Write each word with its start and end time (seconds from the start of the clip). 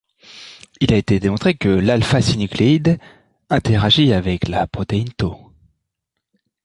Il 0.79 0.91
a 0.93 0.97
été 0.97 1.19
démontré 1.19 1.53
que 1.53 1.69
l'α-synucléine 1.69 2.97
interagit 3.51 4.13
avec 4.13 4.47
la 4.47 4.65
protéine 4.65 5.13
tau. 5.15 5.37